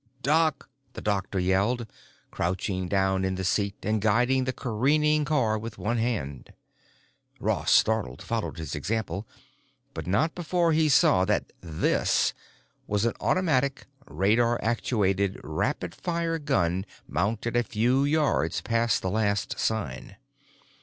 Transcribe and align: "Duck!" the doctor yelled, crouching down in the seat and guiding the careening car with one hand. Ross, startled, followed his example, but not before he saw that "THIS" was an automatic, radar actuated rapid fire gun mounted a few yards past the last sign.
"Duck!" 0.23 0.67
the 0.93 1.01
doctor 1.01 1.37
yelled, 1.37 1.85
crouching 2.31 2.87
down 2.87 3.23
in 3.23 3.35
the 3.35 3.43
seat 3.43 3.75
and 3.83 4.01
guiding 4.01 4.45
the 4.45 4.51
careening 4.51 5.25
car 5.25 5.59
with 5.59 5.77
one 5.77 5.99
hand. 5.99 6.53
Ross, 7.39 7.69
startled, 7.69 8.19
followed 8.23 8.57
his 8.57 8.73
example, 8.73 9.27
but 9.93 10.07
not 10.07 10.33
before 10.33 10.71
he 10.73 10.89
saw 10.89 11.23
that 11.25 11.53
"THIS" 11.61 12.33
was 12.87 13.05
an 13.05 13.13
automatic, 13.19 13.85
radar 14.07 14.59
actuated 14.63 15.39
rapid 15.43 15.93
fire 15.93 16.39
gun 16.39 16.87
mounted 17.07 17.55
a 17.55 17.61
few 17.61 18.03
yards 18.03 18.59
past 18.61 19.03
the 19.03 19.09
last 19.11 19.59
sign. 19.59 20.15